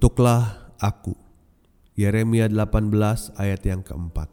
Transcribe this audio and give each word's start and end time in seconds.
Bentuklah 0.00 0.72
aku. 0.80 1.12
Yeremia 1.92 2.48
18 2.48 3.36
ayat 3.36 3.60
yang 3.68 3.84
keempat. 3.84 4.32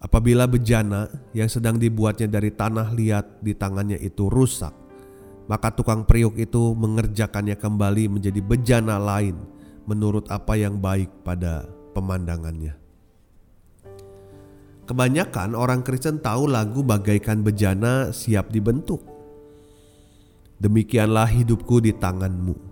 Apabila 0.00 0.48
bejana 0.48 1.12
yang 1.36 1.44
sedang 1.44 1.76
dibuatnya 1.76 2.24
dari 2.24 2.48
tanah 2.48 2.88
liat 2.88 3.44
di 3.44 3.52
tangannya 3.52 4.00
itu 4.00 4.32
rusak, 4.32 4.72
maka 5.44 5.76
tukang 5.76 6.08
periuk 6.08 6.40
itu 6.40 6.72
mengerjakannya 6.72 7.52
kembali 7.52 8.16
menjadi 8.16 8.40
bejana 8.40 8.96
lain 8.96 9.36
menurut 9.84 10.24
apa 10.32 10.56
yang 10.56 10.80
baik 10.80 11.20
pada 11.20 11.68
pemandangannya. 11.92 12.80
Kebanyakan 14.88 15.52
orang 15.52 15.84
Kristen 15.84 16.16
tahu 16.16 16.48
lagu 16.48 16.80
bagaikan 16.80 17.44
bejana 17.44 18.08
siap 18.08 18.48
dibentuk. 18.48 19.04
Demikianlah 20.56 21.28
hidupku 21.28 21.84
di 21.84 21.92
tanganmu. 21.92 22.69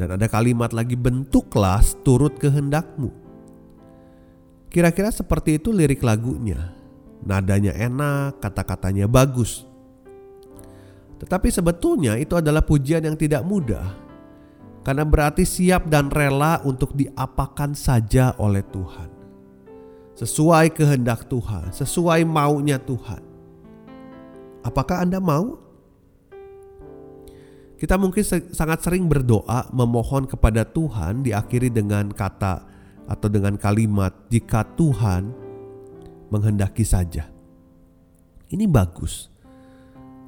Dan 0.00 0.16
ada 0.16 0.32
kalimat 0.32 0.72
lagi 0.72 0.96
bentuklah 0.96 1.84
turut 2.00 2.40
kehendakmu. 2.40 3.12
Kira-kira 4.72 5.12
seperti 5.12 5.60
itu 5.60 5.76
lirik 5.76 6.00
lagunya. 6.00 6.72
Nadanya 7.20 7.76
enak, 7.76 8.40
kata-katanya 8.40 9.04
bagus. 9.04 9.68
Tetapi 11.20 11.52
sebetulnya 11.52 12.16
itu 12.16 12.32
adalah 12.32 12.64
pujian 12.64 13.04
yang 13.04 13.12
tidak 13.12 13.44
mudah. 13.44 13.92
Karena 14.80 15.04
berarti 15.04 15.44
siap 15.44 15.84
dan 15.92 16.08
rela 16.08 16.64
untuk 16.64 16.96
diapakan 16.96 17.76
saja 17.76 18.32
oleh 18.40 18.64
Tuhan. 18.72 19.12
Sesuai 20.16 20.72
kehendak 20.72 21.28
Tuhan, 21.28 21.76
sesuai 21.76 22.24
maunya 22.24 22.80
Tuhan. 22.80 23.20
Apakah 24.64 25.04
Anda 25.04 25.20
mau? 25.20 25.60
Kita 27.80 27.96
mungkin 27.96 28.20
sangat 28.52 28.84
sering 28.84 29.08
berdoa 29.08 29.72
memohon 29.72 30.28
kepada 30.28 30.68
Tuhan 30.68 31.24
diakhiri 31.24 31.72
dengan 31.72 32.12
kata 32.12 32.68
atau 33.08 33.28
dengan 33.32 33.56
kalimat 33.56 34.12
jika 34.28 34.68
Tuhan 34.76 35.32
menghendaki 36.28 36.84
saja. 36.84 37.24
Ini 38.52 38.68
bagus. 38.68 39.32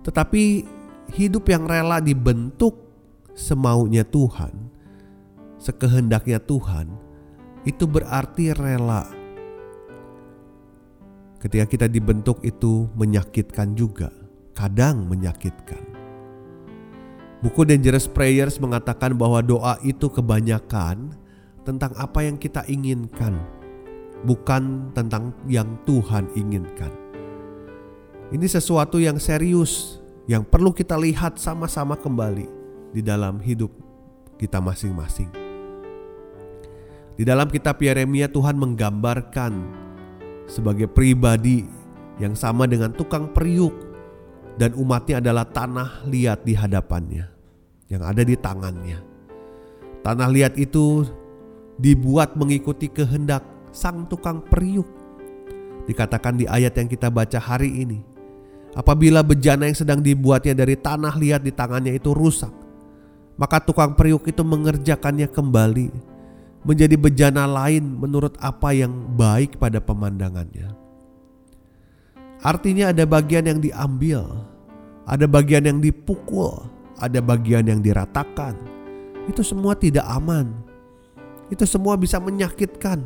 Tetapi 0.00 0.64
hidup 1.12 1.44
yang 1.52 1.68
rela 1.68 2.00
dibentuk 2.00 2.88
semaunya 3.36 4.08
Tuhan, 4.08 4.72
sekehendaknya 5.60 6.40
Tuhan, 6.40 6.88
itu 7.68 7.84
berarti 7.84 8.56
rela. 8.56 9.04
Ketika 11.36 11.68
kita 11.68 11.86
dibentuk 11.92 12.40
itu 12.48 12.88
menyakitkan 12.96 13.76
juga, 13.76 14.08
kadang 14.56 15.04
menyakitkan. 15.04 15.91
Buku 17.42 17.66
Dangerous 17.66 18.06
Prayers 18.06 18.62
mengatakan 18.62 19.18
bahwa 19.18 19.42
doa 19.42 19.74
itu 19.82 20.06
kebanyakan 20.06 21.10
tentang 21.66 21.90
apa 21.98 22.22
yang 22.22 22.38
kita 22.38 22.62
inginkan, 22.70 23.34
bukan 24.22 24.94
tentang 24.94 25.34
yang 25.50 25.74
Tuhan 25.82 26.30
inginkan. 26.38 26.94
Ini 28.30 28.46
sesuatu 28.46 29.02
yang 29.02 29.18
serius 29.18 29.98
yang 30.30 30.46
perlu 30.46 30.70
kita 30.70 30.94
lihat 30.94 31.34
sama-sama 31.34 31.98
kembali 31.98 32.46
di 32.94 33.02
dalam 33.02 33.42
hidup 33.42 33.74
kita 34.38 34.62
masing-masing. 34.62 35.34
Di 37.18 37.26
dalam 37.26 37.50
kitab 37.50 37.74
Yeremia 37.82 38.30
Tuhan 38.30 38.54
menggambarkan 38.54 39.52
sebagai 40.46 40.86
pribadi 40.86 41.66
yang 42.22 42.38
sama 42.38 42.70
dengan 42.70 42.94
tukang 42.94 43.34
periuk 43.34 43.91
dan 44.60 44.76
umatnya 44.76 45.20
adalah 45.22 45.48
tanah 45.48 46.04
liat 46.08 46.44
di 46.44 46.52
hadapannya 46.52 47.24
yang 47.88 48.02
ada 48.04 48.24
di 48.24 48.36
tangannya. 48.36 48.98
Tanah 50.02 50.28
liat 50.28 50.58
itu 50.58 51.06
dibuat 51.78 52.34
mengikuti 52.34 52.90
kehendak 52.90 53.44
sang 53.70 54.08
tukang 54.08 54.42
periuk. 54.44 54.88
Dikatakan 55.88 56.38
di 56.38 56.44
ayat 56.46 56.78
yang 56.78 56.88
kita 56.88 57.10
baca 57.10 57.38
hari 57.38 57.84
ini. 57.84 58.00
Apabila 58.72 59.20
bejana 59.20 59.68
yang 59.68 59.76
sedang 59.76 60.00
dibuatnya 60.00 60.56
dari 60.56 60.80
tanah 60.80 61.12
liat 61.20 61.44
di 61.44 61.52
tangannya 61.52 61.92
itu 61.92 62.16
rusak, 62.16 62.52
maka 63.36 63.60
tukang 63.60 63.92
periuk 63.92 64.24
itu 64.24 64.40
mengerjakannya 64.40 65.28
kembali 65.28 66.12
menjadi 66.62 66.94
bejana 66.94 67.44
lain 67.44 67.82
menurut 67.98 68.38
apa 68.38 68.70
yang 68.72 68.94
baik 69.18 69.58
pada 69.58 69.82
pemandangannya. 69.82 70.81
Artinya 72.42 72.90
ada 72.90 73.06
bagian 73.06 73.46
yang 73.46 73.58
diambil, 73.62 74.26
ada 75.06 75.30
bagian 75.30 75.66
yang 75.66 75.78
dipukul, 75.78 76.66
ada 76.98 77.22
bagian 77.22 77.70
yang 77.70 77.78
diratakan. 77.78 78.58
Itu 79.30 79.46
semua 79.46 79.78
tidak 79.78 80.02
aman 80.10 80.72
itu 81.52 81.68
semua 81.68 82.00
bisa 82.00 82.16
menyakitkan. 82.16 83.04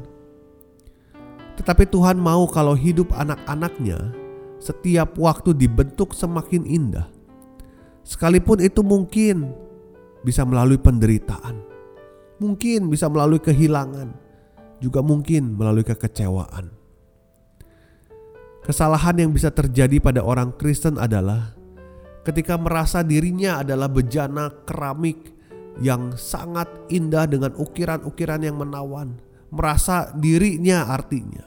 Tetapi 1.59 1.91
Tuhan 1.91 2.15
mau 2.15 2.47
kalau 2.47 2.79
hidup 2.79 3.11
anak-anaknya 3.11 4.15
setiap 4.63 5.19
waktu 5.19 5.51
dibentuk 5.51 6.15
semakin 6.15 6.63
indah. 6.63 7.11
Sekalipun 8.07 8.63
itu 8.63 8.87
mungkin 8.87 9.51
bisa 10.23 10.47
melalui 10.47 10.79
penderitaan. 10.79 11.59
Mungkin 12.39 12.87
bisa 12.87 13.11
melalui 13.11 13.43
kehilangan. 13.43 14.15
Juga 14.79 15.03
mungkin 15.03 15.59
melalui 15.59 15.83
kekecewaan. 15.83 16.75
Kesalahan 18.66 19.15
yang 19.22 19.31
bisa 19.31 19.54
terjadi 19.54 20.03
pada 20.03 20.27
orang 20.27 20.50
Kristen 20.59 20.99
adalah 20.99 21.54
ketika 22.27 22.59
merasa 22.59 23.06
dirinya 23.06 23.62
adalah 23.62 23.87
bejana 23.87 24.50
keramik 24.66 25.31
yang 25.78 26.19
sangat 26.19 26.66
indah 26.91 27.31
dengan 27.31 27.55
ukiran-ukiran 27.55 28.43
yang 28.43 28.59
menawan. 28.59 29.22
Merasa 29.55 30.10
dirinya 30.19 30.91
artinya 30.91 31.47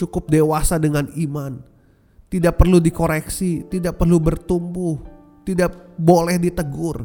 cukup 0.00 0.32
dewasa 0.32 0.80
dengan 0.80 1.04
iman. 1.12 1.60
Tidak 2.32 2.56
perlu 2.56 2.80
dikoreksi, 2.80 3.68
tidak 3.68 4.00
perlu 4.00 4.18
bertumbuh, 4.18 4.98
tidak 5.44 5.94
boleh 6.00 6.40
ditegur. 6.40 7.04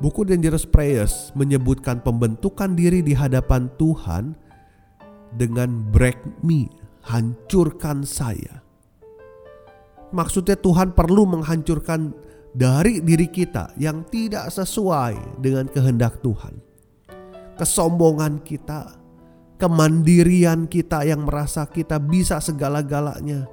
Buku 0.00 0.24
Dangerous 0.24 0.64
Prayers 0.64 1.30
menyebutkan 1.36 2.00
pembentukan 2.00 2.72
diri 2.72 3.04
di 3.04 3.12
hadapan 3.12 3.68
Tuhan 3.76 4.32
dengan 5.34 5.84
break 5.92 6.40
me, 6.40 6.70
hancurkan 7.08 8.04
saya. 8.04 8.60
Maksudnya 10.12 10.56
Tuhan 10.56 10.92
perlu 10.92 11.28
menghancurkan 11.28 12.12
dari 12.52 13.00
diri 13.04 13.28
kita 13.28 13.76
yang 13.76 14.04
tidak 14.08 14.48
sesuai 14.52 15.40
dengan 15.40 15.68
kehendak 15.68 16.20
Tuhan. 16.24 16.56
Kesombongan 17.60 18.40
kita, 18.44 18.96
kemandirian 19.60 20.64
kita 20.70 21.04
yang 21.04 21.26
merasa 21.28 21.68
kita 21.68 22.00
bisa 22.00 22.40
segala-galanya, 22.40 23.44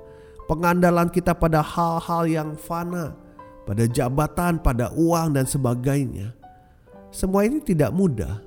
pengandalan 0.48 1.10
kita 1.12 1.36
pada 1.36 1.60
hal-hal 1.60 2.24
yang 2.30 2.50
fana, 2.56 3.18
pada 3.66 3.84
jabatan, 3.90 4.62
pada 4.62 4.94
uang, 4.94 5.36
dan 5.36 5.44
sebagainya. 5.50 6.38
Semua 7.10 7.44
ini 7.50 7.60
tidak 7.60 7.92
mudah, 7.92 8.40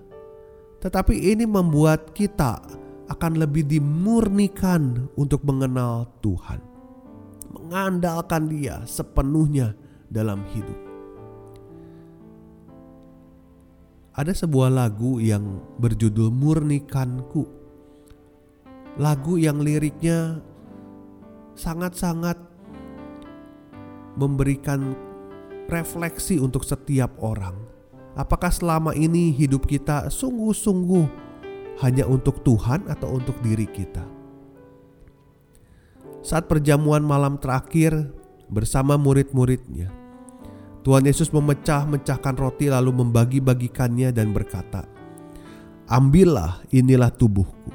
tetapi 0.78 1.34
ini 1.34 1.44
membuat 1.44 2.14
kita 2.14 2.62
akan 3.08 3.40
lebih 3.40 3.64
dimurnikan 3.64 5.08
untuk 5.16 5.40
mengenal 5.48 6.08
Tuhan, 6.20 6.60
mengandalkan 7.48 8.48
Dia 8.52 8.84
sepenuhnya 8.84 9.72
dalam 10.12 10.44
hidup. 10.52 10.76
Ada 14.18 14.34
sebuah 14.34 14.74
lagu 14.74 15.22
yang 15.22 15.62
berjudul 15.78 16.34
Murnikanku. 16.34 17.46
Lagu 18.98 19.38
yang 19.38 19.62
liriknya 19.62 20.42
sangat-sangat 21.54 22.34
memberikan 24.18 24.98
refleksi 25.70 26.42
untuk 26.42 26.66
setiap 26.66 27.14
orang. 27.22 27.54
Apakah 28.18 28.50
selama 28.50 28.90
ini 28.98 29.30
hidup 29.30 29.70
kita 29.70 30.10
sungguh-sungguh 30.10 31.27
hanya 31.80 32.04
untuk 32.06 32.42
Tuhan 32.42 32.86
atau 32.90 33.18
untuk 33.18 33.38
diri 33.42 33.66
kita? 33.66 34.18
saat 36.28 36.50
perjamuan 36.50 37.00
malam 37.00 37.38
terakhir 37.38 37.94
bersama 38.52 39.00
murid-muridnya, 39.00 39.88
Tuhan 40.82 41.08
Yesus 41.08 41.32
memecah-mecahkan 41.32 42.36
roti 42.36 42.68
lalu 42.68 43.00
membagi-bagikannya 43.00 44.12
dan 44.12 44.36
berkata, 44.36 44.84
"Ambillah, 45.88 46.64
inilah 46.68 47.08
tubuhku." 47.12 47.72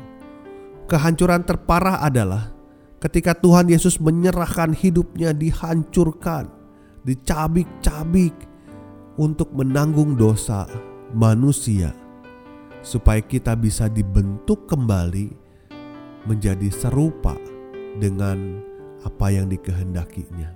Kehancuran 0.85 1.41
terparah 1.47 2.03
adalah 2.03 2.53
ketika 3.01 3.33
Tuhan 3.33 3.73
Yesus 3.73 3.97
menyerahkan 3.97 4.75
hidupnya 4.75 5.31
dihancurkan, 5.33 6.51
dicabik-cabik 7.07 8.35
untuk 9.17 9.49
menanggung 9.55 10.13
dosa 10.13 10.69
manusia 11.09 11.93
supaya 12.83 13.23
kita 13.23 13.55
bisa 13.55 13.87
dibentuk 13.87 14.67
kembali 14.67 15.31
menjadi 16.27 16.67
serupa 16.69 17.33
dengan 17.97 18.59
apa 19.07 19.31
yang 19.31 19.47
dikehendakinya. 19.47 20.51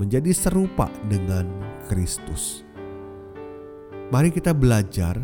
Menjadi 0.00 0.32
serupa 0.32 0.88
dengan 1.12 1.44
Kristus. 1.84 2.64
Mari 4.08 4.32
kita 4.32 4.56
belajar 4.56 5.20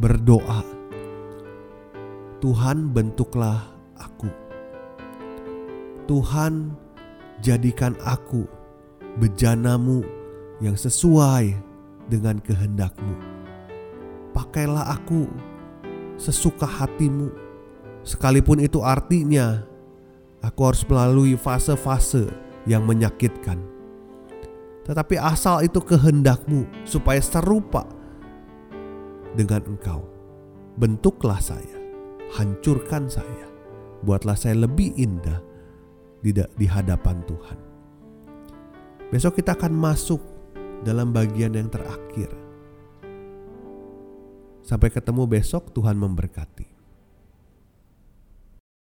berdoa. 0.00 0.64
Tuhan 2.40 2.90
bentuklah 2.90 3.62
aku. 4.00 4.32
Tuhan 6.08 6.74
jadikan 7.44 7.94
aku 8.02 8.48
bejanamu 9.20 10.02
yang 10.58 10.74
sesuai 10.74 11.54
dengan 12.10 12.42
kehendakmu. 12.42 13.31
Pakailah 14.32 14.96
aku 14.96 15.28
sesuka 16.16 16.64
hatimu. 16.64 17.32
Sekalipun 18.02 18.58
itu 18.58 18.82
artinya 18.82 19.62
aku 20.42 20.60
harus 20.66 20.82
melalui 20.88 21.38
fase-fase 21.38 22.28
yang 22.66 22.82
menyakitkan. 22.84 23.60
Tetapi 24.82 25.14
asal 25.14 25.62
itu 25.62 25.78
kehendakmu 25.78 26.66
supaya 26.82 27.22
serupa 27.22 27.86
dengan 29.38 29.62
engkau. 29.66 30.02
Bentuklah 30.72 31.38
saya, 31.38 31.78
hancurkan 32.34 33.06
saya, 33.06 33.46
buatlah 34.02 34.34
saya 34.34 34.64
lebih 34.64 34.96
indah 34.96 35.38
di, 36.24 36.66
hadapan 36.66 37.20
Tuhan. 37.28 37.58
Besok 39.12 39.38
kita 39.42 39.52
akan 39.52 39.76
masuk 39.76 40.18
dalam 40.82 41.12
bagian 41.12 41.52
yang 41.52 41.68
terakhir. 41.68 42.32
Sampai 44.62 44.88
ketemu 44.88 45.28
besok, 45.28 45.74
Tuhan 45.76 45.98
memberkati. 45.98 46.71